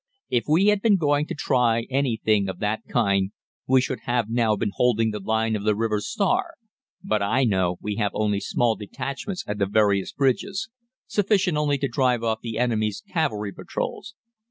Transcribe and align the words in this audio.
If 0.31 0.45
we 0.47 0.65
had 0.69 0.81
been 0.81 0.97
going 0.97 1.27
to 1.27 1.35
try 1.35 1.83
anything 1.91 2.49
of 2.49 2.57
that 2.57 2.81
kind, 2.87 3.31
we 3.67 3.81
should 3.81 3.99
have 4.05 4.31
now 4.31 4.55
been 4.55 4.71
holding 4.73 5.11
the 5.11 5.19
line 5.19 5.55
of 5.55 5.63
the 5.63 5.75
river 5.75 6.01
Stour; 6.01 6.55
but 7.03 7.21
I 7.21 7.43
know 7.43 7.77
we 7.81 7.97
have 7.97 8.09
only 8.15 8.39
small 8.39 8.75
detachments 8.75 9.43
at 9.45 9.59
the 9.59 9.67
various 9.67 10.11
bridges, 10.11 10.69
sufficient 11.05 11.55
only 11.55 11.77
to 11.77 11.87
drive 11.87 12.23
off 12.23 12.39
the 12.41 12.57
enemy's 12.57 13.03
cavalry 13.13 13.51
patrols. 13.53 14.15